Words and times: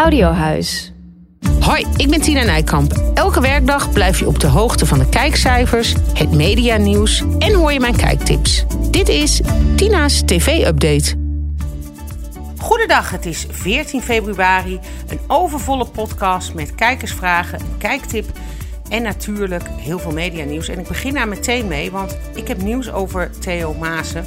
Audiohuis. 0.00 0.92
Hoi, 1.60 1.86
ik 1.96 2.10
ben 2.10 2.20
Tina 2.20 2.42
Nijkamp. 2.42 2.92
Elke 3.14 3.40
werkdag 3.40 3.92
blijf 3.92 4.18
je 4.18 4.26
op 4.26 4.40
de 4.40 4.46
hoogte 4.46 4.86
van 4.86 4.98
de 4.98 5.08
kijkcijfers, 5.08 5.94
het 6.14 6.30
medianieuws 6.34 7.22
en 7.38 7.54
hoor 7.54 7.72
je 7.72 7.80
mijn 7.80 7.96
kijktips. 7.96 8.64
Dit 8.90 9.08
is 9.08 9.40
Tina's 9.76 10.22
TV-update. 10.24 11.14
Goedendag, 12.58 13.10
het 13.10 13.26
is 13.26 13.46
14 13.50 14.02
februari. 14.02 14.80
Een 15.08 15.20
overvolle 15.26 15.86
podcast 15.86 16.54
met 16.54 16.74
kijkersvragen, 16.74 17.60
een 17.60 17.78
kijktip 17.78 18.26
en 18.88 19.02
natuurlijk 19.02 19.64
heel 19.76 19.98
veel 19.98 20.12
medianieuws. 20.12 20.68
En 20.68 20.78
ik 20.78 20.88
begin 20.88 21.14
daar 21.14 21.28
meteen 21.28 21.68
mee, 21.68 21.90
want 21.90 22.18
ik 22.34 22.48
heb 22.48 22.62
nieuws 22.62 22.92
over 22.92 23.30
Theo 23.38 23.74
Maassen. 23.74 24.26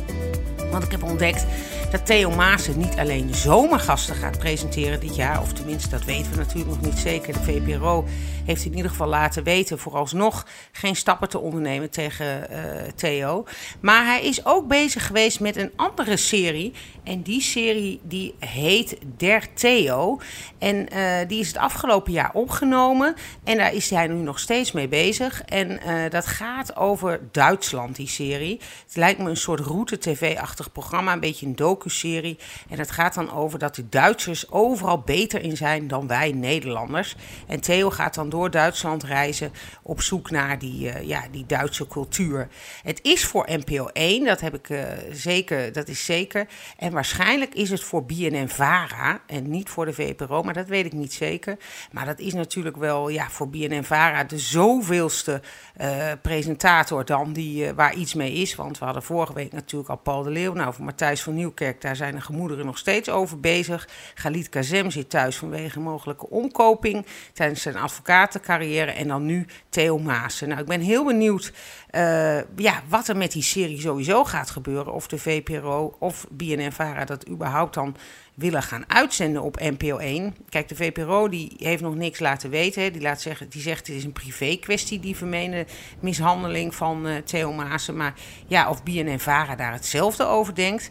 Want 0.71 0.84
ik 0.84 0.91
heb 0.91 1.04
ontdekt 1.04 1.46
dat 1.94 2.06
Theo 2.06 2.30
Maassen 2.30 2.78
niet 2.78 2.98
alleen 2.98 3.36
zomergasten 3.36 4.16
gaat 4.16 4.40
presenteren 4.40 5.00
dit 5.00 5.16
jaar. 5.16 5.42
Of 5.42 5.54
tenminste, 5.54 5.90
dat 5.90 6.04
weten 6.04 6.32
we 6.32 6.38
natuurlijk 6.38 6.70
nog 6.70 6.82
niet 6.82 6.98
zeker. 6.98 7.34
De 7.34 7.44
VPRO 7.44 8.05
heeft 8.46 8.66
in 8.66 8.76
ieder 8.76 8.91
geval 8.91 9.08
laten 9.08 9.44
weten 9.44 9.80
vooralsnog 9.80 10.46
geen 10.72 10.96
stappen 10.96 11.30
te 11.30 11.40
ondernemen 11.40 11.90
tegen 11.90 12.48
uh, 12.52 12.58
Theo. 12.96 13.46
Maar 13.80 14.05
hij 14.05 14.24
is 14.24 14.46
ook 14.46 14.68
bezig 14.68 15.08
geweest 15.08 15.40
met 15.40 15.55
een 15.55 15.72
andere 15.76 16.18
serie. 16.18 16.74
En 17.04 17.22
die 17.22 17.41
serie 17.41 18.00
die 18.04 18.35
heet 18.40 18.98
Der 19.18 19.54
Theo. 19.54 20.20
En 20.57 20.88
uh, 20.94 21.18
die 21.28 21.40
is 21.40 21.48
het 21.48 21.57
afgelopen 21.57 22.12
jaar 22.12 22.32
opgenomen. 22.34 23.16
En 23.44 23.57
daar 23.57 23.74
is 23.74 23.90
hij 23.90 24.07
nu 24.07 24.16
nog 24.16 24.40
steeds 24.40 24.72
mee 24.72 24.88
bezig. 24.88 25.41
En 25.41 25.72
uh, 25.72 26.10
dat 26.10 26.26
gaat 26.26 26.76
over 26.76 27.20
Duitsland, 27.32 27.96
die 27.96 28.07
serie. 28.07 28.60
Het 28.85 28.96
lijkt 28.96 29.20
me 29.20 29.30
een 29.30 29.38
soort 29.38 29.60
route-tv-achtig 29.60 30.72
programma. 30.72 31.13
Een 31.13 31.20
beetje 31.20 31.46
een 31.46 31.55
docu-serie. 31.84 32.37
En 32.70 32.79
het 32.79 32.91
gaat 32.91 33.13
dan 33.13 33.31
over 33.31 33.59
dat 33.59 33.76
de 33.76 33.89
Duitsers 33.89 34.51
overal 34.51 34.99
beter 34.99 35.41
in 35.41 35.57
zijn 35.57 35.87
dan 35.87 36.07
wij 36.07 36.31
Nederlanders. 36.31 37.15
En 37.48 37.62
Theo 37.62 37.89
gaat 37.89 38.13
dan 38.13 38.29
door 38.29 38.51
Duitsland 38.51 39.03
reizen 39.03 39.51
op 39.81 40.01
zoek 40.01 40.31
naar 40.31 40.59
die, 40.59 40.87
uh, 40.87 41.01
ja, 41.01 41.23
die 41.31 41.45
Duitse 41.45 41.87
cultuur. 41.87 42.48
Het 42.84 42.99
is 43.01 43.26
voor 43.26 43.48
NPO 43.49 43.87
1, 43.87 44.26
dat 44.26 44.41
heb 44.41 44.54
ik 44.54 44.70
uh, 44.70 44.84
zeker, 45.11 45.71
dat 45.71 45.87
is 45.87 46.05
zeker. 46.05 46.48
En 46.77 46.91
waarschijnlijk 46.91 47.54
is 47.54 47.70
het 47.70 47.81
voor 47.81 48.05
BNN-VARA 48.05 49.21
en 49.27 49.49
niet 49.49 49.70
voor 49.70 49.85
de 49.85 49.93
VPRO, 49.93 50.43
maar 50.43 50.54
dat 50.54 50.67
weet 50.67 50.85
ik 50.85 50.93
niet 50.93 51.13
zeker. 51.13 51.57
Maar 51.91 52.05
dat 52.05 52.20
is 52.20 52.34
natuurlijk 52.34 52.77
wel 52.77 53.09
ja, 53.09 53.29
voor 53.29 53.49
BNN-VARA 53.49 54.23
de 54.23 54.39
zoveelste 54.39 55.41
uh, 55.81 56.11
presentator 56.21 57.05
dan 57.05 57.34
die, 57.34 57.73
waar 57.73 57.93
iets 57.93 58.13
mee 58.13 58.34
is. 58.34 58.55
Want 58.55 58.79
we 58.79 58.85
hadden 58.85 59.04
vorige 59.04 59.34
week 59.34 59.51
natuurlijk 59.51 59.89
al 59.89 59.95
Paul 59.95 60.23
de 60.23 60.29
Leeuw. 60.29 60.54
Nou, 60.54 60.73
voor 60.73 60.85
Matthijs 60.85 61.21
van 61.21 61.34
Nieuwkerk, 61.34 61.73
daar 61.82 61.96
zijn 61.96 62.16
de 62.16 62.21
gemoederen 62.21 62.66
nog 62.66 62.77
steeds 62.77 63.10
over 63.10 63.40
bezig. 63.40 63.88
Galit 64.13 64.50
Kazem 64.50 64.91
zit 64.91 65.09
thuis 65.09 65.35
vanwege 65.35 65.79
mogelijke 65.79 66.29
omkoping 66.29 67.06
tijdens 67.34 67.62
zijn 67.62 67.78
advocatencarrière. 67.78 68.91
En 68.91 69.07
dan 69.07 69.25
nu 69.25 69.46
Theo 69.69 70.00
Maassen. 70.00 70.47
Nou, 70.47 70.62
ik 70.62 70.68
ben 70.68 70.81
heel 70.81 71.06
benieuwd 71.06 71.51
uh, 71.91 72.38
ja, 72.56 72.81
wat 72.88 73.07
er 73.07 73.17
met 73.17 73.31
die 73.31 73.44
serie 73.44 73.81
sowieso 73.81 74.23
gaat 74.23 74.50
gebeuren. 74.50 74.94
Of 74.94 75.07
de 75.07 75.17
VPRO 75.17 75.95
of 76.00 76.25
BNN-VARA 76.29 77.06
dat 77.06 77.29
überhaupt 77.29 77.73
dan 77.73 77.95
willen 78.34 78.63
gaan 78.63 78.84
uitzenden 78.88 79.41
op 79.41 79.59
NPO 79.59 79.97
1. 79.97 80.35
Kijk, 80.50 80.67
de 80.67 80.75
VPRO 80.75 81.29
die 81.29 81.55
heeft 81.57 81.81
nog 81.81 81.95
niks 81.95 82.19
laten 82.19 82.50
weten. 82.50 82.94
Die, 82.94 83.01
laat 83.01 83.22
zeggen, 83.22 83.50
die 83.50 83.61
zegt 83.61 83.88
het 83.88 83.95
is 83.95 84.03
een 84.03 84.11
privé 84.11 84.55
kwestie, 84.55 85.00
die 85.00 85.16
vermeende 85.16 85.66
mishandeling 86.00 86.75
van 86.75 87.07
uh, 87.07 87.16
Theo 87.17 87.53
Maassen. 87.53 87.97
Maar 87.97 88.13
ja, 88.47 88.69
of 88.69 88.84
BNN-VARA 88.84 89.55
daar 89.55 89.73
hetzelfde 89.73 90.25
over 90.25 90.55
denkt... 90.55 90.90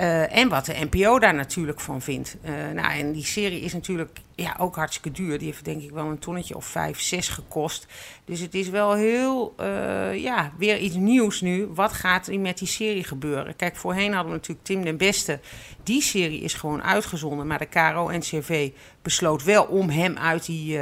Uh, 0.00 0.36
en 0.36 0.48
wat 0.48 0.66
de 0.66 0.86
NPO 0.90 1.18
daar 1.18 1.34
natuurlijk 1.34 1.80
van 1.80 2.02
vindt. 2.02 2.36
Uh, 2.44 2.50
nou, 2.74 2.98
en 2.98 3.12
die 3.12 3.24
serie 3.24 3.60
is 3.60 3.72
natuurlijk 3.72 4.18
ja, 4.42 4.56
ook 4.58 4.76
hartstikke 4.76 5.10
duur. 5.10 5.38
Die 5.38 5.46
heeft 5.46 5.64
denk 5.64 5.82
ik 5.82 5.90
wel 5.90 6.06
een 6.06 6.18
tonnetje 6.18 6.56
of 6.56 6.64
vijf, 6.64 7.00
zes 7.00 7.28
gekost. 7.28 7.86
Dus 8.24 8.40
het 8.40 8.54
is 8.54 8.68
wel 8.68 8.94
heel, 8.94 9.54
uh, 9.60 10.16
ja, 10.16 10.52
weer 10.58 10.78
iets 10.78 10.94
nieuws 10.94 11.40
nu. 11.40 11.66
Wat 11.66 11.92
gaat 11.92 12.26
er 12.26 12.40
met 12.40 12.58
die 12.58 12.68
serie 12.68 13.04
gebeuren? 13.04 13.56
Kijk, 13.56 13.76
voorheen 13.76 14.12
hadden 14.12 14.32
we 14.32 14.38
natuurlijk 14.38 14.66
Tim 14.66 14.84
den 14.84 14.96
Beste. 14.96 15.40
Die 15.82 16.02
serie 16.02 16.40
is 16.40 16.54
gewoon 16.54 16.82
uitgezonden. 16.82 17.46
Maar 17.46 17.58
de 17.58 17.66
KRO-NCV 17.66 18.70
besloot 19.02 19.44
wel 19.44 19.64
om 19.64 19.88
hem 19.90 20.16
uit 20.16 20.46
die 20.46 20.80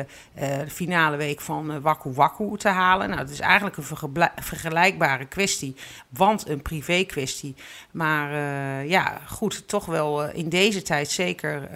finale 0.69 1.17
week 1.17 1.41
van 1.41 1.81
Wakku 1.81 2.13
Wakku 2.13 2.57
te 2.57 2.69
halen. 2.69 3.09
Nou, 3.09 3.21
dat 3.21 3.31
is 3.31 3.41
eigenlijk 3.41 3.77
een 3.77 3.99
vergelijkbare 4.43 5.27
kwestie. 5.27 5.77
Want 6.09 6.49
een 6.49 6.63
privé 6.63 7.05
kwestie. 7.05 7.55
Maar 7.91 8.31
ja, 8.87 9.21
goed, 9.27 9.69
toch 9.69 9.87
wel 9.87 10.31
in 10.31 10.49
deze 10.49 10.83
tijd 10.83 11.11
zeker 11.11 11.69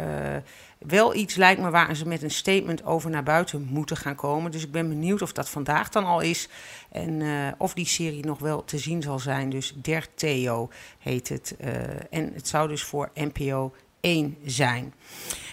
wel 0.86 1.14
iets 1.14 1.34
lijkt 1.34 1.60
me 1.60 1.70
waar 1.70 1.96
ze 1.96 2.08
met 2.08 2.22
een 2.22 2.30
statement 2.30 2.84
over 2.84 3.10
naar 3.10 3.22
buiten 3.22 3.68
moeten 3.70 3.96
gaan 3.96 4.14
komen. 4.14 4.50
Dus 4.50 4.62
ik 4.62 4.72
ben 4.72 4.88
benieuwd 4.88 5.22
of 5.22 5.32
dat 5.32 5.48
vandaag 5.48 5.88
dan 5.88 6.04
al 6.04 6.20
is. 6.20 6.48
En 6.92 7.20
uh, 7.20 7.48
of 7.58 7.74
die 7.74 7.86
serie 7.86 8.24
nog 8.24 8.38
wel 8.38 8.64
te 8.64 8.78
zien 8.78 9.02
zal 9.02 9.18
zijn. 9.18 9.50
Dus 9.50 9.74
Der 9.76 10.06
Theo 10.14 10.68
heet 10.98 11.28
het. 11.28 11.54
Uh, 11.60 11.68
en 12.10 12.30
het 12.34 12.48
zou 12.48 12.68
dus 12.68 12.82
voor 12.82 13.10
NPO 13.14 13.72
1 14.00 14.36
zijn. 14.44 14.94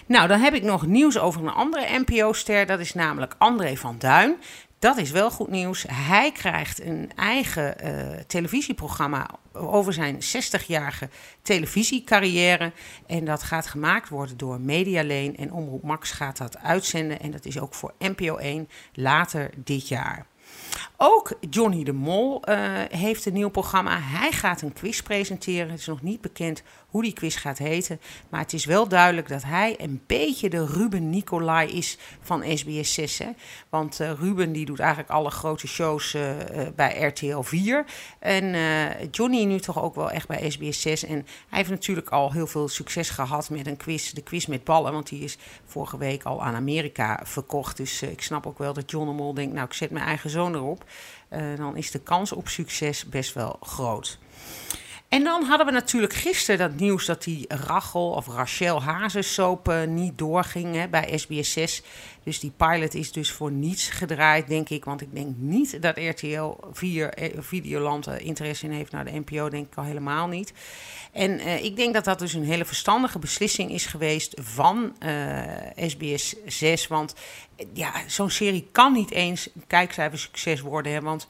Nou, 0.06 0.28
dan 0.28 0.40
heb 0.40 0.54
ik 0.54 0.62
nog 0.62 0.86
nieuws 0.86 1.18
over 1.18 1.40
een 1.40 1.48
andere 1.48 2.04
NPO-ster. 2.06 2.66
Dat 2.66 2.80
is 2.80 2.94
namelijk 2.94 3.34
André 3.38 3.76
van 3.76 3.96
Duin. 3.98 4.36
Dat 4.78 4.96
is 4.96 5.10
wel 5.10 5.30
goed 5.30 5.48
nieuws. 5.48 5.84
Hij 5.88 6.32
krijgt 6.32 6.82
een 6.82 7.10
eigen 7.16 7.74
uh, 7.84 8.18
televisieprogramma 8.26 9.30
over 9.52 9.92
zijn 9.92 10.16
60-jarige 10.16 11.08
televisiecarrière. 11.42 12.72
En 13.06 13.24
dat 13.24 13.42
gaat 13.42 13.66
gemaakt 13.66 14.08
worden 14.08 14.36
door 14.36 14.60
Medialeen. 14.60 15.36
En 15.36 15.52
Omroep 15.52 15.82
Max 15.82 16.10
gaat 16.10 16.36
dat 16.36 16.58
uitzenden. 16.58 17.20
En 17.20 17.30
dat 17.30 17.44
is 17.44 17.60
ook 17.60 17.74
voor 17.74 17.94
NPO 17.98 18.36
1 18.36 18.68
later 18.92 19.50
dit 19.56 19.88
jaar. 19.88 20.26
Ook 21.00 21.32
Johnny 21.50 21.84
de 21.84 21.92
Mol 21.92 22.42
uh, 22.48 22.56
heeft 22.88 23.26
een 23.26 23.32
nieuw 23.32 23.48
programma. 23.48 23.98
Hij 24.00 24.32
gaat 24.32 24.62
een 24.62 24.72
quiz 24.72 25.00
presenteren. 25.00 25.70
Het 25.70 25.80
is 25.80 25.86
nog 25.86 26.02
niet 26.02 26.20
bekend 26.20 26.62
hoe 26.88 27.02
die 27.02 27.12
quiz 27.12 27.38
gaat 27.40 27.58
heten. 27.58 28.00
Maar 28.28 28.40
het 28.40 28.52
is 28.52 28.64
wel 28.64 28.88
duidelijk 28.88 29.28
dat 29.28 29.42
hij 29.42 29.74
een 29.78 30.02
beetje 30.06 30.50
de 30.50 30.66
Ruben 30.66 31.10
Nicolai 31.10 31.72
is 31.72 31.98
van 32.20 32.44
SBS 32.54 32.94
6. 32.94 33.18
Hè? 33.18 33.28
Want 33.68 34.00
uh, 34.00 34.10
Ruben 34.20 34.52
die 34.52 34.64
doet 34.66 34.78
eigenlijk 34.78 35.10
alle 35.10 35.30
grote 35.30 35.66
shows 35.66 36.14
uh, 36.14 36.30
bij 36.76 37.02
RTL 37.02 37.40
4. 37.40 37.84
En 38.18 38.56
Johnny 39.10 39.44
nu 39.44 39.60
toch 39.60 39.82
ook 39.82 39.94
wel 39.94 40.10
echt 40.10 40.28
bij 40.28 40.50
SBS 40.50 40.80
6. 40.80 41.04
En 41.04 41.26
hij 41.48 41.58
heeft 41.58 41.70
natuurlijk 41.70 42.08
al 42.08 42.32
heel 42.32 42.46
veel 42.46 42.68
succes 42.68 43.10
gehad 43.10 43.50
met 43.50 43.66
een 43.66 43.76
quiz. 43.76 44.10
De 44.10 44.22
quiz 44.22 44.46
met 44.46 44.64
ballen. 44.64 44.92
Want 44.92 45.08
die 45.08 45.24
is 45.24 45.38
vorige 45.64 45.98
week 45.98 46.22
al 46.22 46.42
aan 46.42 46.54
Amerika 46.54 47.20
verkocht. 47.24 47.76
Dus 47.76 48.02
ik 48.02 48.22
snap 48.22 48.46
ook 48.46 48.58
wel 48.58 48.72
dat 48.72 48.90
John 48.90 49.06
de 49.06 49.12
Mol 49.12 49.34
denkt... 49.34 49.54
nou, 49.54 49.66
ik 49.66 49.72
zet 49.72 49.90
mijn 49.90 50.04
eigen 50.04 50.30
zoon 50.30 50.37
erop. 50.46 50.84
dan 51.56 51.76
is 51.76 51.90
de 51.90 51.98
kans 51.98 52.32
op 52.32 52.48
succes 52.48 53.04
best 53.04 53.34
wel 53.34 53.56
groot. 53.60 54.18
En 55.08 55.24
dan 55.24 55.44
hadden 55.44 55.66
we 55.66 55.72
natuurlijk 55.72 56.12
gisteren 56.12 56.58
dat 56.58 56.80
nieuws 56.80 57.06
dat 57.06 57.22
die 57.22 57.44
Rachel 57.48 58.10
of 58.10 58.26
Rachel 58.26 58.82
Hazes-soap 58.82 59.68
uh, 59.68 59.84
niet 59.84 60.18
doorging 60.18 60.74
hè, 60.74 60.88
bij 60.88 61.18
SBS 61.18 61.52
6. 61.52 61.82
Dus 62.22 62.40
die 62.40 62.52
pilot 62.56 62.94
is 62.94 63.12
dus 63.12 63.32
voor 63.32 63.52
niets 63.52 63.88
gedraaid, 63.88 64.48
denk 64.48 64.68
ik. 64.68 64.84
Want 64.84 65.00
ik 65.00 65.14
denk 65.14 65.36
niet 65.36 65.82
dat 65.82 65.98
RTL 65.98 66.54
4 66.72 67.08
eh, 67.08 67.30
Videoland 67.38 68.08
uh, 68.08 68.18
interesse 68.18 68.66
in 68.66 68.72
heeft 68.72 68.92
naar 68.92 69.04
de 69.04 69.22
NPO, 69.24 69.48
denk 69.48 69.66
ik 69.66 69.78
al 69.78 69.84
helemaal 69.84 70.26
niet. 70.26 70.52
En 71.12 71.64
ik 71.64 71.76
denk 71.76 71.94
dat 71.94 72.04
dat 72.04 72.18
dus 72.18 72.32
een 72.32 72.44
hele 72.44 72.64
verstandige 72.64 73.18
beslissing 73.18 73.70
is 73.70 73.86
geweest 73.86 74.34
van 74.40 74.96
SBS 75.76 76.34
6. 76.46 76.86
Want 76.86 77.14
ja, 77.72 77.92
zo'n 78.06 78.30
serie 78.30 78.68
kan 78.72 78.92
niet 78.92 79.10
eens 79.10 79.48
een 79.54 79.66
kijkcijfer 79.66 80.18
succes 80.18 80.60
worden. 80.60 80.92
Hè, 80.92 81.00
want 81.00 81.28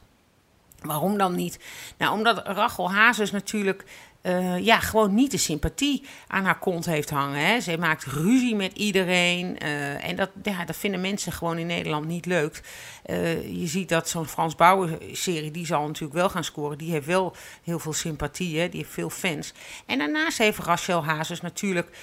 Waarom 0.82 1.19
dan 1.19 1.34
niet? 1.34 1.58
Nou, 1.98 2.12
omdat 2.12 2.46
Rachel 2.46 2.92
Hazes 2.92 3.30
natuurlijk 3.30 3.84
uh, 4.22 4.58
ja, 4.58 4.80
gewoon 4.80 5.14
niet 5.14 5.30
de 5.30 5.36
sympathie 5.36 6.04
aan 6.26 6.44
haar 6.44 6.58
kont 6.58 6.86
heeft 6.86 7.10
hangen. 7.10 7.46
Hè. 7.46 7.60
Ze 7.60 7.78
maakt 7.78 8.04
ruzie 8.04 8.54
met 8.54 8.72
iedereen. 8.72 9.56
Uh, 9.62 10.08
en 10.08 10.16
dat, 10.16 10.30
ja, 10.42 10.64
dat 10.64 10.76
vinden 10.76 11.00
mensen 11.00 11.32
gewoon 11.32 11.58
in 11.58 11.66
Nederland 11.66 12.06
niet 12.06 12.26
leuk. 12.26 12.60
Uh, 13.06 13.60
je 13.60 13.66
ziet 13.66 13.88
dat 13.88 14.08
zo'n 14.08 14.26
Frans 14.26 14.54
Bauer-serie, 14.54 15.50
die 15.50 15.66
zal 15.66 15.86
natuurlijk 15.86 16.19
wel 16.19 16.28
gaan 16.28 16.44
scoren. 16.44 16.78
Die 16.78 16.90
heeft 16.90 17.06
wel 17.06 17.36
heel 17.62 17.78
veel 17.78 17.92
sympathie, 17.92 18.60
hè. 18.60 18.69
die 18.69 18.80
heeft 18.80 18.92
veel 18.92 19.10
fans. 19.10 19.52
En 19.86 19.98
daarnaast 19.98 20.38
heeft 20.38 20.58
Rachel 20.58 21.04
Hazes 21.04 21.40
natuurlijk 21.40 21.96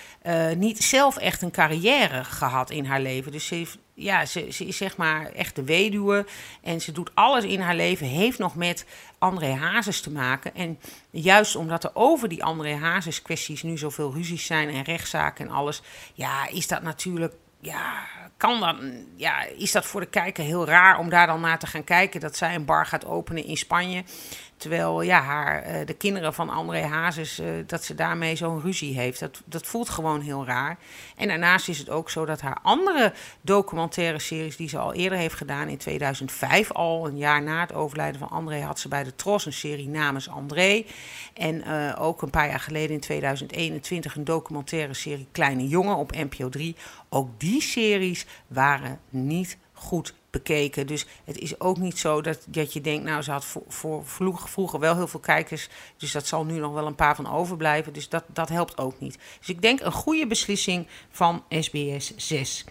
niet 0.58 0.84
zelf 0.84 1.18
echt 1.18 1.42
een 1.42 1.52
carrière 1.52 2.24
gehad 2.24 2.70
in 2.70 2.86
haar 2.86 3.02
leven. 3.02 3.32
Dus 3.32 3.48
ze 3.48 3.56
heeft 3.56 3.78
ja, 3.96 4.26
ze, 4.26 4.48
ze, 4.52 4.66
is 4.66 4.78
zeg 4.78 4.98
maar 4.98 5.32
echt 5.32 5.56
de 5.56 5.64
weduwe. 5.64 6.26
En 6.62 6.82
ze 6.82 6.92
doet 6.92 7.12
alles 7.14 7.44
in 7.44 7.60
haar 7.60 7.76
leven, 7.76 8.08
heeft 8.08 8.40
nog 8.40 8.56
met 8.56 8.86
André 9.18 9.54
Hazes 9.54 10.02
te 10.02 10.12
maken. 10.12 10.56
En 10.56 10.80
juist 11.10 11.56
omdat 11.56 11.84
er 11.84 11.92
over 11.94 12.30
die 12.30 12.44
André 12.44 12.76
Hazes 12.76 13.22
kwesties 13.22 13.64
nu 13.64 13.78
zoveel 13.78 14.14
ruzies 14.14 14.46
zijn 14.46 14.70
en 14.70 14.84
rechtszaken 14.84 15.48
en 15.48 15.54
alles. 15.54 15.82
Ja, 16.14 16.48
is 16.48 16.68
dat 16.68 16.82
natuurlijk. 16.82 17.34
Ja, 17.60 18.08
kan 18.38 18.60
dan, 18.60 19.06
ja, 19.16 19.44
is 19.44 19.72
dat 19.72 19.86
voor 19.86 20.02
de 20.02 20.08
kijker 20.08 20.44
heel 20.44 20.66
raar 20.66 21.00
om 21.00 21.10
daar 21.10 21.28
dan 21.28 21.42
naar 21.42 21.60
te 21.60 21.68
gaan 21.68 21.84
kijken 21.84 22.20
dat 22.20 22.38
zij 22.38 22.56
een 22.56 22.66
bar 22.66 22.86
gaat 22.86 23.06
openen 23.06 23.46
in 23.46 23.58
Spanje. 23.58 24.04
Terwijl 24.58 25.02
ja, 25.02 25.22
haar, 25.22 25.62
eh, 25.62 25.86
de 25.86 25.94
kinderen 25.94 26.34
van 26.34 26.50
André 26.50 26.82
Hazes, 26.82 27.40
uh, 27.40 27.48
dat 27.66 27.84
ze 27.84 27.96
daarmee 27.96 28.36
zo'n 28.36 28.62
ruzie 28.62 28.96
heeft. 28.96 29.20
Dat, 29.20 29.42
dat 29.46 29.66
voelt 29.66 29.90
gewoon 29.90 30.22
heel 30.22 30.46
raar. 30.46 30.78
En 31.16 31.28
daarnaast 31.28 31.70
is 31.70 31.78
het 31.78 31.90
ook 31.90 32.10
zo 32.10 32.26
dat 32.26 32.42
haar 32.42 32.58
andere 32.62 33.14
documentaire 33.42 34.20
series 34.20 34.56
die 34.56 34.70
ze 34.70 34.78
al 34.78 34.94
eerder 34.94 35.18
heeft 35.18 35.36
gedaan, 35.36 35.68
in 35.68 35.78
2005 35.78 36.72
al, 36.72 37.08
een 37.08 37.18
jaar 37.18 37.44
na 37.44 37.60
het 37.60 37.74
overlijden 37.74 38.20
van 38.20 38.30
André, 38.30 38.62
had 38.62 38.80
ze 38.80 38.88
bij 38.88 39.04
de 39.04 39.16
Tros 39.16 39.46
een 39.46 39.54
serie 39.54 39.90
namens 39.90 40.30
André. 40.30 40.86
En 41.34 41.56
uh, 41.56 41.96
ook 42.00 42.22
een 42.22 42.30
paar 42.30 42.48
jaar 42.48 42.60
geleden 42.60 42.96
in 42.96 43.00
2021 43.00 44.16
een 44.16 44.24
documentaire 44.24 44.94
serie 44.94 45.28
Kleine 45.32 45.68
Jongen 45.68 45.96
op 45.96 46.12
NPO 46.12 46.50
3. 46.50 46.76
Ook 47.10 47.30
die 47.38 47.62
series 47.62 48.26
waren 48.48 49.00
niet 49.10 49.58
goed 49.74 50.14
bekeken. 50.36 50.88
Dus 50.88 51.06
het 51.24 51.38
is 51.38 51.60
ook 51.60 51.78
niet 51.78 51.98
zo 51.98 52.22
dat, 52.22 52.46
dat 52.48 52.74
je 52.74 52.82
denkt, 52.82 53.04
nou, 53.04 53.22
ze 53.22 53.32
had 53.32 53.46
voor, 53.46 54.04
voor 54.04 54.40
vroeger 54.48 54.80
wel 54.80 54.96
heel 54.96 55.08
veel 55.08 55.20
kijkers. 55.20 55.70
Dus 55.98 56.12
dat 56.12 56.28
zal 56.28 56.46
nu 56.46 56.60
nog 56.60 56.74
wel 56.74 56.88
een 56.88 56.96
paar 56.96 57.16
van 57.16 57.32
overblijven. 57.32 57.94
Dus 57.94 58.10
dat, 58.10 58.24
dat 58.28 58.50
helpt 58.50 58.78
ook 58.78 59.00
niet. 59.00 59.18
Dus 59.40 59.50
ik 59.50 59.62
denk 59.62 59.80
een 59.82 59.92
goede 59.92 60.28
beslissing 60.28 60.88
van 61.10 61.44
SBS 61.50 62.16
6. 62.16 62.66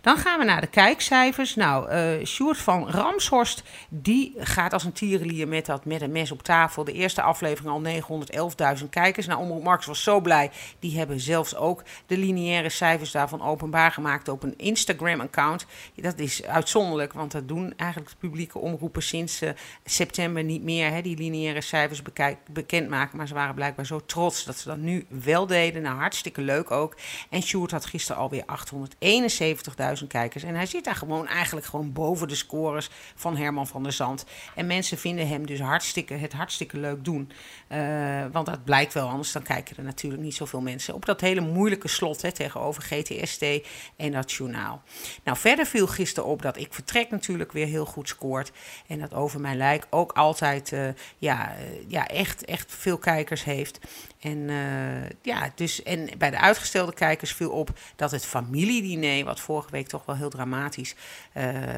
Dan 0.00 0.16
gaan 0.16 0.38
we 0.38 0.44
naar 0.44 0.60
de 0.60 0.66
kijkcijfers. 0.66 1.54
Nou, 1.54 1.92
uh, 1.92 2.26
Sjoerd 2.26 2.58
van 2.58 2.88
Ramshorst, 2.88 3.62
die 3.88 4.34
gaat 4.38 4.72
als 4.72 4.84
een 4.84 4.92
tierenlier 4.92 5.48
met 5.48 5.66
dat 5.66 5.84
met 5.84 6.00
een 6.02 6.12
mes 6.12 6.30
op 6.30 6.42
tafel. 6.42 6.84
De 6.84 6.92
eerste 6.92 7.22
aflevering 7.22 8.02
al 8.02 8.50
911.000 8.80 8.88
kijkers. 8.90 9.26
Nou, 9.26 9.40
Omroep 9.40 9.62
Marx 9.62 9.86
was 9.86 10.02
zo 10.02 10.20
blij. 10.20 10.50
Die 10.78 10.98
hebben 10.98 11.20
zelfs 11.20 11.56
ook 11.56 11.82
de 12.06 12.16
lineaire 12.16 12.68
cijfers 12.68 13.10
daarvan 13.10 13.42
openbaar 13.42 13.92
gemaakt 13.92 14.28
op 14.28 14.42
een 14.42 14.54
Instagram-account. 14.56 15.66
Dat 15.94 16.18
is 16.18 16.44
uitzonderlijk, 16.44 17.07
want 17.12 17.32
dat 17.32 17.48
doen 17.48 17.72
eigenlijk 17.76 18.10
de 18.10 18.16
publieke 18.18 18.58
omroepen 18.58 19.02
sinds 19.02 19.42
uh, 19.42 19.50
september 19.84 20.44
niet 20.44 20.62
meer. 20.62 20.90
Hè, 20.90 21.02
die 21.02 21.16
lineaire 21.16 21.60
cijfers 21.60 22.02
bekendmaken. 22.50 23.16
Maar 23.16 23.26
ze 23.26 23.34
waren 23.34 23.54
blijkbaar 23.54 23.86
zo 23.86 24.00
trots 24.06 24.44
dat 24.44 24.58
ze 24.58 24.68
dat 24.68 24.78
nu 24.78 25.06
wel 25.08 25.46
deden. 25.46 25.82
Nou, 25.82 25.98
hartstikke 25.98 26.40
leuk 26.40 26.70
ook. 26.70 26.96
En 27.30 27.42
Sjoerd 27.42 27.70
had 27.70 27.86
gisteren 27.86 28.22
alweer 28.22 28.44
871.000 30.00 30.06
kijkers. 30.08 30.42
En 30.42 30.54
hij 30.54 30.66
zit 30.66 30.84
daar 30.84 30.96
gewoon 30.96 31.26
eigenlijk 31.26 31.66
gewoon 31.66 31.92
boven 31.92 32.28
de 32.28 32.34
scores 32.34 32.90
van 33.14 33.36
Herman 33.36 33.66
van 33.66 33.82
der 33.82 33.92
Zand. 33.92 34.24
En 34.54 34.66
mensen 34.66 34.98
vinden 34.98 35.28
hem 35.28 35.46
dus 35.46 35.60
hartstikke, 35.60 36.14
het 36.14 36.32
hartstikke 36.32 36.78
leuk 36.78 37.04
doen. 37.04 37.30
Uh, 37.72 38.24
want 38.32 38.46
dat 38.46 38.64
blijkt 38.64 38.94
wel, 38.94 39.08
anders 39.08 39.32
dan 39.32 39.42
kijken 39.42 39.76
er 39.76 39.82
natuurlijk 39.82 40.22
niet 40.22 40.34
zoveel 40.34 40.60
mensen 40.60 40.94
op 40.94 41.04
dat 41.04 41.20
hele 41.20 41.40
moeilijke 41.40 41.88
slot 41.88 42.22
hè, 42.22 42.32
tegenover 42.32 42.82
GTST 42.82 43.44
en 43.96 44.12
dat 44.12 44.32
journaal. 44.32 44.82
Nou, 45.24 45.36
verder 45.36 45.66
viel 45.66 45.86
gisteren 45.86 46.28
op 46.28 46.42
dat 46.42 46.56
ik 46.56 46.74
vertrek 46.74 46.97
natuurlijk 47.10 47.52
weer 47.52 47.66
heel 47.66 47.86
goed 47.86 48.08
scoort. 48.08 48.52
En 48.86 48.98
dat 48.98 49.14
over 49.14 49.40
mijn 49.40 49.56
lijk 49.56 49.86
ook 49.90 50.12
altijd 50.12 50.72
uh, 50.72 50.88
ja, 51.18 51.50
uh, 51.50 51.64
ja, 51.88 52.06
echt, 52.06 52.44
echt 52.44 52.74
veel 52.74 52.98
kijkers 52.98 53.44
heeft. 53.44 53.78
En, 54.20 54.38
uh, 54.38 55.08
ja, 55.22 55.50
dus, 55.54 55.82
en 55.82 56.08
bij 56.18 56.30
de 56.30 56.38
uitgestelde 56.38 56.94
kijkers 56.94 57.32
viel 57.32 57.50
op 57.50 57.70
dat 57.96 58.10
het 58.10 58.26
familiediner, 58.26 59.24
wat 59.24 59.40
vorige 59.40 59.70
week 59.70 59.88
toch 59.88 60.04
wel 60.04 60.16
heel 60.16 60.30
dramatisch 60.30 60.94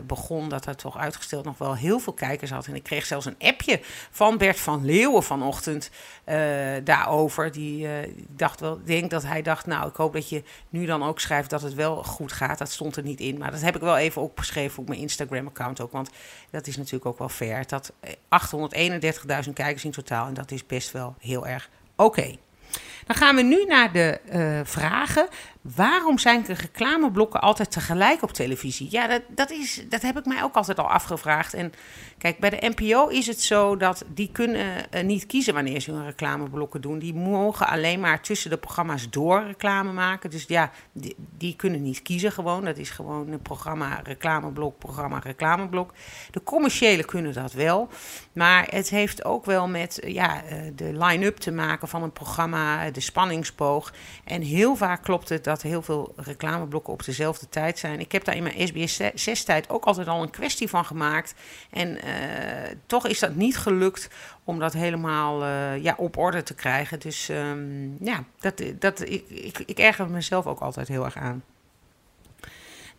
begon, 0.06 0.49
dat 0.49 0.67
er 0.67 0.76
toch 0.76 0.99
uitgesteld 0.99 1.44
nog 1.44 1.58
wel 1.58 1.76
heel 1.76 1.99
veel 1.99 2.12
kijkers 2.12 2.50
had. 2.50 2.66
En 2.66 2.75
ik 2.75 2.82
kreeg 2.82 3.06
zelfs 3.06 3.26
een 3.26 3.38
appje 3.38 3.81
van 4.11 4.38
Bert 4.38 4.61
van 4.61 4.84
Leeuwen 4.84 5.23
vanochtend 5.23 5.90
daarover. 6.84 7.52
Die 7.52 7.88
dacht 8.28 8.61
wel, 8.61 8.81
denk 8.84 9.11
dat 9.11 9.23
hij 9.23 9.43
dacht, 9.43 9.66
nou, 9.66 9.88
ik 9.88 9.96
hoop 9.96 10.12
dat 10.12 10.28
je 10.28 10.43
nu 10.69 10.87
dan 10.87 11.02
ook 11.02 11.20
schrijft 11.20 11.50
dat 11.50 11.62
het 11.62 11.75
wel 11.75 12.05
goed 12.05 12.32
gaat. 12.32 12.58
Dat 12.58 12.70
stond 12.70 12.96
er 12.96 13.02
niet 13.02 13.20
in, 13.20 13.38
maar 13.38 13.50
dat 13.50 13.61
heb 13.61 13.75
ik 13.75 13.82
wel 13.82 13.96
even 13.96 14.23
opgeschreven 14.23 14.78
op 14.78 14.88
mijn 14.88 15.00
Instagram-account 15.10 15.80
ook, 15.80 15.92
want 15.92 16.10
dat 16.50 16.66
is 16.66 16.76
natuurlijk 16.76 17.06
ook 17.06 17.18
wel 17.18 17.28
fair. 17.28 17.66
Dat 17.66 17.92
831.000 18.04 19.52
kijkers 19.52 19.84
in 19.84 19.90
totaal 19.90 20.26
en 20.26 20.34
dat 20.34 20.50
is 20.50 20.66
best 20.66 20.90
wel 20.90 21.14
heel 21.18 21.46
erg 21.46 21.68
Oké. 22.00 22.36
Dan 23.10 23.18
gaan 23.18 23.36
we 23.36 23.42
nu 23.42 23.64
naar 23.64 23.92
de 23.92 24.20
uh, 24.32 24.60
vragen. 24.64 25.28
Waarom 25.60 26.18
zijn 26.18 26.42
de 26.42 26.52
reclameblokken 26.52 27.40
altijd 27.40 27.70
tegelijk 27.70 28.22
op 28.22 28.32
televisie? 28.32 28.88
Ja, 28.90 29.06
dat, 29.06 29.22
dat, 29.28 29.50
is, 29.50 29.84
dat 29.88 30.02
heb 30.02 30.18
ik 30.18 30.24
mij 30.24 30.42
ook 30.42 30.54
altijd 30.54 30.78
al 30.78 30.90
afgevraagd. 30.90 31.54
En 31.54 31.72
kijk, 32.18 32.38
bij 32.38 32.50
de 32.50 32.72
NPO 32.76 33.06
is 33.06 33.26
het 33.26 33.42
zo 33.42 33.76
dat 33.76 34.04
die 34.14 34.30
kunnen 34.32 34.66
uh, 34.94 35.02
niet 35.02 35.26
kiezen 35.26 35.54
wanneer 35.54 35.80
ze 35.80 35.92
hun 35.92 36.04
reclameblokken 36.04 36.80
doen. 36.80 36.98
Die 36.98 37.14
mogen 37.14 37.66
alleen 37.66 38.00
maar 38.00 38.20
tussen 38.20 38.50
de 38.50 38.56
programma's 38.56 39.10
door 39.10 39.44
reclame 39.46 39.92
maken. 39.92 40.30
Dus 40.30 40.44
ja, 40.48 40.70
die, 40.92 41.16
die 41.36 41.56
kunnen 41.56 41.82
niet 41.82 42.02
kiezen 42.02 42.32
gewoon. 42.32 42.64
Dat 42.64 42.78
is 42.78 42.90
gewoon 42.90 43.28
een 43.32 43.42
programma, 43.42 44.00
reclameblok, 44.04 44.78
programma, 44.78 45.18
reclameblok. 45.18 45.92
De 46.30 46.42
commerciële 46.42 47.04
kunnen 47.04 47.32
dat 47.32 47.52
wel. 47.52 47.88
Maar 48.32 48.66
het 48.70 48.90
heeft 48.90 49.24
ook 49.24 49.44
wel 49.44 49.68
met 49.68 50.02
ja, 50.06 50.42
uh, 50.44 50.70
de 50.74 51.04
line-up 51.04 51.36
te 51.36 51.52
maken 51.52 51.88
van 51.88 52.02
een 52.02 52.12
programma, 52.12 52.90
spanningsboog. 53.00 53.93
En 54.25 54.43
heel 54.43 54.76
vaak 54.76 55.02
klopt 55.02 55.29
het 55.29 55.44
dat 55.44 55.62
heel 55.62 55.82
veel 55.82 56.12
reclameblokken 56.17 56.93
op 56.93 57.05
dezelfde 57.05 57.49
tijd 57.49 57.79
zijn. 57.79 58.00
Ik 58.00 58.12
heb 58.12 58.25
daar 58.25 58.37
in 58.37 58.43
mijn 58.43 58.69
SBS 58.69 59.00
6-tijd 59.00 59.69
ook 59.69 59.85
altijd 59.85 60.08
al 60.08 60.23
een 60.23 60.31
kwestie 60.31 60.69
van 60.69 60.85
gemaakt. 60.85 61.35
En 61.70 61.88
uh, 61.88 62.02
toch 62.87 63.06
is 63.06 63.19
dat 63.19 63.35
niet 63.35 63.56
gelukt 63.56 64.08
om 64.44 64.58
dat 64.58 64.73
helemaal 64.73 65.43
uh, 65.43 65.82
ja, 65.82 65.94
op 65.97 66.17
orde 66.17 66.43
te 66.43 66.55
krijgen. 66.55 67.00
Dus 67.00 67.29
um, 67.29 67.97
ja, 68.00 68.25
dat, 68.41 68.62
dat, 68.79 69.00
ik, 69.00 69.25
ik, 69.29 69.58
ik 69.58 69.79
erger 69.79 70.11
mezelf 70.11 70.47
ook 70.47 70.61
altijd 70.61 70.88
heel 70.88 71.05
erg 71.05 71.17
aan. 71.17 71.43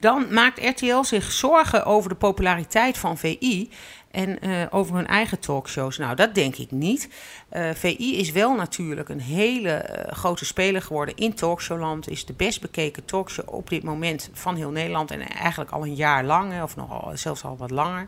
Dan 0.01 0.33
maakt 0.33 0.65
RTL 0.65 1.03
zich 1.03 1.31
zorgen 1.31 1.85
over 1.85 2.09
de 2.09 2.15
populariteit 2.15 2.97
van 2.97 3.17
VI 3.17 3.69
en 4.11 4.47
uh, 4.47 4.65
over 4.69 4.95
hun 4.95 5.07
eigen 5.07 5.39
talkshows. 5.39 5.97
Nou, 5.97 6.15
dat 6.15 6.35
denk 6.35 6.55
ik 6.55 6.71
niet. 6.71 7.09
Uh, 7.53 7.69
VI 7.73 8.17
is 8.17 8.31
wel 8.31 8.55
natuurlijk 8.55 9.09
een 9.09 9.21
hele 9.21 9.85
uh, 9.89 10.13
grote 10.13 10.45
speler 10.45 10.81
geworden 10.81 11.15
in 11.15 11.33
talkshowland. 11.33 12.09
Is 12.09 12.25
de 12.25 12.33
best 12.33 12.61
bekeken 12.61 13.05
talkshow 13.05 13.53
op 13.53 13.69
dit 13.69 13.83
moment 13.83 14.29
van 14.33 14.55
heel 14.55 14.69
Nederland. 14.69 15.11
En 15.11 15.27
eigenlijk 15.27 15.71
al 15.71 15.85
een 15.85 15.95
jaar 15.95 16.23
lang, 16.23 16.61
of 16.61 16.75
nog 16.75 16.91
al, 16.91 17.11
zelfs 17.17 17.43
al 17.43 17.57
wat 17.57 17.71
langer. 17.71 18.07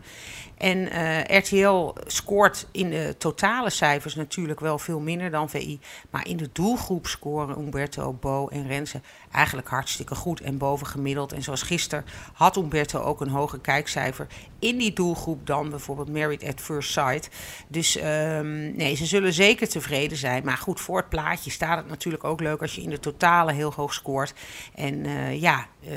En 0.58 0.89
RTL 1.38 1.94
scoort 2.06 2.68
in 2.72 2.89
de 2.89 3.16
totale 3.18 3.70
cijfers 3.70 4.16
natuurlijk 4.16 4.60
wel 4.60 4.80
veel 4.80 5.00
minder 5.00 5.32
dan 5.32 5.50
VI. 5.50 5.80
Maar 6.10 6.28
in 6.28 6.38
de 6.38 6.50
doelgroep 6.54 7.08
scoren 7.08 7.60
Umberto, 7.60 8.13
Bo 8.13 8.48
en 8.48 8.68
Renze 8.68 9.01
eigenlijk 9.32 9.68
hartstikke 9.68 10.16
goed 10.16 10.42
en 10.42 10.58
bovengemiddeld. 10.58 11.34
En 11.34 11.44
zoals 11.44 11.62
gisteren 11.62 12.06
had 12.34 12.58
Umberto 12.58 13.00
ook 13.00 13.22
een 13.22 13.30
hoger 13.30 13.60
kijkcijfer 13.60 14.28
in 14.60 14.78
die 14.78 14.94
doelgroep 14.94 15.48
dan 15.48 15.70
bijvoorbeeld 15.70 15.93
Married 15.96 16.44
at 16.48 16.62
First 16.62 16.92
Sight. 16.92 17.30
Dus 17.68 17.98
um, 17.98 18.76
nee, 18.76 18.96
ze 18.96 19.06
zullen 19.06 19.34
zeker 19.34 19.70
tevreden 19.70 20.18
zijn. 20.18 20.46
Maar 20.46 20.58
goed, 20.58 20.80
voor 20.80 20.98
het 20.98 21.10
plaatje 21.10 21.52
staat 21.52 21.78
het 21.78 21.88
natuurlijk 21.88 22.24
ook 22.24 22.42
leuk 22.42 22.62
als 22.62 22.76
je 22.76 22.82
in 22.82 22.90
de 22.90 23.00
totale 23.00 23.54
heel 23.54 23.74
hoog 23.74 23.94
scoort. 23.94 24.34
En 24.76 25.06
uh, 25.06 25.42
ja, 25.42 25.68
uh, 25.84 25.92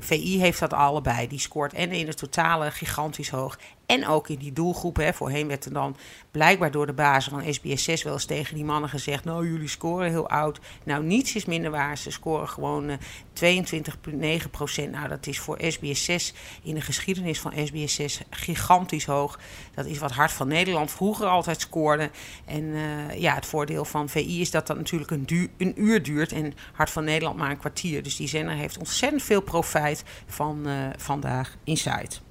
VI 0.00 0.40
heeft 0.40 0.60
dat 0.60 0.72
allebei. 0.72 1.28
Die 1.28 1.38
scoort 1.38 1.72
en 1.72 1.92
in 1.92 2.06
de 2.06 2.14
totale 2.14 2.70
gigantisch 2.70 3.30
hoog 3.30 3.58
en 3.86 4.06
ook 4.06 4.28
in 4.28 4.38
die 4.38 4.52
doelgroep. 4.52 4.96
Hè. 4.96 5.12
Voorheen 5.12 5.48
werd 5.48 5.64
er 5.64 5.72
dan 5.72 5.96
blijkbaar 6.30 6.70
door 6.70 6.86
de 6.86 6.92
bazen 6.92 7.30
van 7.30 7.54
SBS 7.54 7.84
6 7.84 8.02
wel 8.02 8.12
eens 8.12 8.24
tegen 8.24 8.54
die 8.54 8.64
mannen 8.64 8.90
gezegd: 8.90 9.24
Nou, 9.24 9.50
jullie 9.50 9.68
scoren 9.68 10.10
heel 10.10 10.28
oud. 10.28 10.60
Nou, 10.84 11.04
niets 11.04 11.34
is 11.34 11.44
minder 11.44 11.70
waar. 11.70 11.98
Ze 11.98 12.10
scoren 12.10 12.48
gewoon 12.48 12.90
uh, 12.90 12.96
22,9 14.42 14.50
procent. 14.50 14.92
Nou, 14.92 15.08
dat 15.08 15.26
is 15.26 15.38
voor 15.38 15.58
SBS 15.68 16.04
6 16.04 16.34
in 16.62 16.74
de 16.74 16.80
geschiedenis 16.80 17.40
van 17.40 17.52
SBS 17.64 17.94
6 17.94 18.20
gigantisch 18.30 19.04
hoog. 19.04 19.35
Dat 19.74 19.86
is 19.86 19.98
wat 19.98 20.12
Hart 20.12 20.32
van 20.32 20.48
Nederland 20.48 20.90
vroeger 20.90 21.26
altijd 21.26 21.60
scoorde. 21.60 22.10
En 22.44 22.62
uh, 22.62 23.20
ja, 23.20 23.34
het 23.34 23.46
voordeel 23.46 23.84
van 23.84 24.08
VI 24.08 24.40
is 24.40 24.50
dat 24.50 24.66
dat 24.66 24.76
natuurlijk 24.76 25.10
een, 25.10 25.50
een 25.58 25.82
uur 25.82 26.02
duurt. 26.02 26.32
En 26.32 26.54
Hart 26.72 26.90
van 26.90 27.04
Nederland 27.04 27.36
maar 27.36 27.50
een 27.50 27.58
kwartier. 27.58 28.02
Dus 28.02 28.16
die 28.16 28.28
zender 28.28 28.54
heeft 28.54 28.78
ontzettend 28.78 29.22
veel 29.22 29.40
profijt 29.40 30.04
van 30.26 30.68
uh, 30.68 30.74
vandaag 30.96 31.56
Inside. 31.64 32.25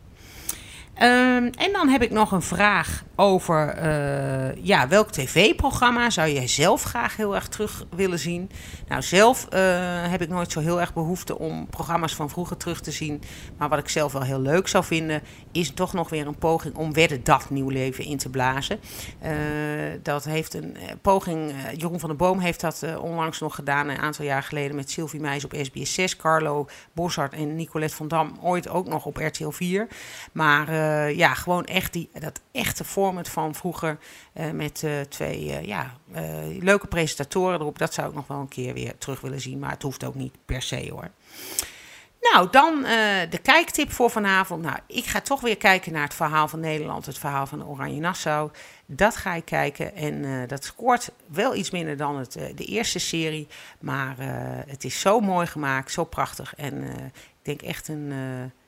Ehm, 0.95 1.49
en 1.57 1.71
dan 1.71 1.87
heb 1.87 2.01
ik 2.01 2.11
nog 2.11 2.31
een 2.31 2.41
vraag 2.41 3.03
over 3.15 3.69
eh, 3.69 4.63
ja, 4.65 4.87
welk 4.87 5.11
tv-programma 5.11 6.09
zou 6.09 6.29
jij 6.29 6.47
zelf 6.47 6.83
graag 6.83 7.15
heel 7.15 7.35
erg 7.35 7.47
terug 7.47 7.85
willen 7.95 8.19
zien? 8.19 8.49
Nou, 8.87 9.01
zelf 9.01 9.47
eh, 9.49 9.61
heb 10.09 10.21
ik 10.21 10.29
nooit 10.29 10.51
zo 10.51 10.59
heel 10.59 10.79
erg 10.79 10.93
behoefte 10.93 11.39
om 11.39 11.67
programma's 11.69 12.15
van 12.15 12.29
vroeger 12.29 12.57
terug 12.57 12.81
te 12.81 12.91
zien. 12.91 13.21
Maar 13.57 13.69
wat 13.69 13.79
ik 13.79 13.89
zelf 13.89 14.11
wel 14.11 14.21
heel 14.21 14.39
leuk 14.39 14.67
zou 14.67 14.83
vinden, 14.83 15.21
is 15.51 15.71
toch 15.71 15.93
nog 15.93 16.09
weer 16.09 16.27
een 16.27 16.37
poging 16.37 16.75
om 16.75 16.93
Wedden 16.93 17.23
dat 17.23 17.49
nieuw 17.49 17.69
leven 17.69 18.03
in 18.03 18.17
te 18.17 18.29
blazen. 18.29 18.79
Uh, 19.23 19.31
dat 20.03 20.23
heeft 20.23 20.53
een 20.53 20.77
poging, 21.01 21.53
Jeroen 21.77 21.99
van 21.99 22.09
der 22.09 22.17
Boom 22.17 22.39
heeft 22.39 22.61
dat 22.61 22.85
onlangs 23.01 23.39
nog 23.39 23.55
gedaan, 23.55 23.87
een 23.87 23.97
aantal 23.97 24.25
jaar 24.25 24.43
geleden 24.43 24.75
met 24.75 24.91
Sylvie 24.91 25.19
Meijs 25.19 25.45
op 25.45 25.53
SBS 25.61 25.93
6, 25.93 26.15
Carlo 26.15 26.67
Boshart 26.93 27.33
en 27.33 27.55
Nicolette 27.55 27.95
van 27.95 28.07
Dam 28.07 28.37
ooit 28.41 28.69
ook 28.69 28.87
nog 28.87 29.05
op 29.05 29.17
RTL 29.17 29.49
4. 29.49 29.87
Maar 30.31 30.67
ja, 31.15 31.33
gewoon 31.33 31.65
echt 31.65 31.93
die, 31.93 32.09
dat 32.19 32.41
echte 32.51 32.83
format 32.83 33.29
van 33.29 33.55
vroeger 33.55 33.97
uh, 34.33 34.49
met 34.51 34.81
uh, 34.81 35.01
twee 35.01 35.65
ja, 35.67 35.97
leuke 36.59 36.87
presentatoren 36.87 37.59
erop. 37.59 37.77
Dat 37.77 37.93
zou 37.93 38.09
ik 38.09 38.15
nog 38.15 38.27
wel 38.27 38.39
een 38.39 38.47
keer 38.47 38.73
weer 38.73 38.97
terug 38.97 39.21
willen 39.21 39.41
zien, 39.41 39.59
maar 39.59 39.71
het 39.71 39.81
hoeft 39.81 40.03
ook 40.03 40.15
niet 40.15 40.33
per 40.45 40.61
se 40.61 40.89
hoor. 40.91 41.09
Nou, 42.21 42.47
dan 42.51 42.81
de 43.29 43.39
kijktip 43.41 43.91
voor 43.91 44.09
vanavond. 44.09 44.61
Nou, 44.61 44.77
ik 44.87 45.05
ga 45.05 45.21
toch 45.21 45.41
weer 45.41 45.57
kijken 45.57 45.93
naar 45.93 46.03
het 46.03 46.13
verhaal 46.13 46.47
van 46.47 46.59
Nederland, 46.59 47.05
het 47.05 47.17
verhaal 47.17 47.47
van 47.47 47.65
Oranje 47.65 47.99
Nassau. 47.99 48.51
Dat 48.85 49.15
ga 49.15 49.33
ik 49.33 49.45
kijken 49.45 49.95
en 49.95 50.47
dat 50.47 50.63
scoort 50.63 51.11
wel 51.25 51.55
iets 51.55 51.71
minder 51.71 51.97
dan 51.97 52.17
het, 52.17 52.31
de 52.55 52.65
eerste 52.65 52.99
serie. 52.99 53.47
Maar 53.79 54.15
het 54.67 54.83
is 54.83 54.99
zo 54.99 55.19
mooi 55.19 55.47
gemaakt, 55.47 55.91
zo 55.91 56.03
prachtig. 56.03 56.55
En 56.55 56.83
ik 57.13 57.41
denk 57.41 57.61
echt 57.61 57.87
een 57.87 58.13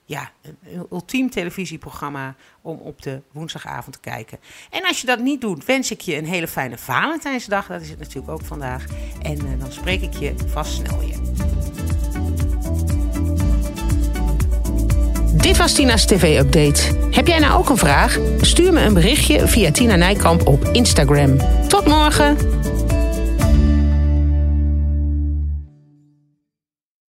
ja, 0.08 0.32
een 0.42 0.86
ultiem 0.92 1.30
televisieprogramma 1.30 2.36
om 2.62 2.78
op 2.78 3.02
de 3.02 3.22
woensdagavond 3.32 3.96
te 4.02 4.10
kijken. 4.10 4.40
En 4.70 4.86
als 4.88 5.02
je 5.02 5.08
dat 5.08 5.20
niet 5.20 5.42
doet, 5.42 5.66
wens 5.66 5.92
ik 5.92 6.02
je 6.02 6.16
een 6.16 6.26
hele 6.26 6.48
fijne 6.48 6.78
Valentijnsdag. 6.78 7.68
Dat 7.68 7.82
is 7.82 7.90
het 7.90 8.00
natuurlijk 8.00 8.30
ook 8.30 8.42
vandaag. 8.42 8.86
En 9.22 9.46
uh, 9.46 9.60
dan 9.60 9.72
spreek 9.72 10.02
ik 10.02 10.14
je 10.14 10.34
vast 10.48 10.74
snel 10.74 11.00
weer. 11.00 11.18
Dit 15.42 15.58
was 15.58 15.74
Tina's 15.74 16.06
TV-update. 16.06 17.10
Heb 17.12 17.28
jij 17.28 17.40
nou 17.40 17.60
ook 17.60 17.70
een 17.70 17.78
vraag? 17.78 18.18
Stuur 18.42 18.74
me 18.74 18.82
een 18.82 18.94
berichtje 18.94 19.48
via 19.48 19.72
Tina 19.72 19.96
Nijkamp 19.96 20.48
op 20.48 20.64
Instagram. 20.64 21.38
Tot 21.68 21.86
morgen! 21.86 22.87